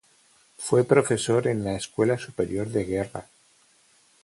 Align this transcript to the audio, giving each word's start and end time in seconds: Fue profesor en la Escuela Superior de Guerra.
Fue 0.57 0.83
profesor 0.83 1.45
en 1.45 1.63
la 1.63 1.75
Escuela 1.75 2.17
Superior 2.17 2.67
de 2.69 2.85
Guerra. 2.85 3.27